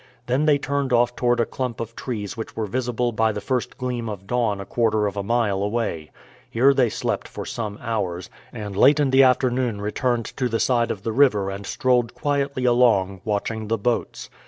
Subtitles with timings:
[0.25, 3.77] Then they turned off toward a clump of trees which were visible by the first
[3.77, 6.09] gleam of dawn a quarter of a mile away.
[6.49, 10.89] Here they slept for some hours, and late in the afternoon returned to the side
[10.89, 14.31] of the river and strolled quietly along, watching the boats.